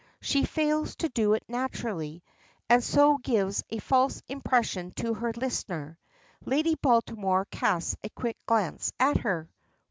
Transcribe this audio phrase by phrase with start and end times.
[0.19, 2.23] She fails to do it naturally,
[2.67, 5.99] and so gives a false impression to her listener.
[6.43, 9.47] Lady Baltimore casts a quick glance at her.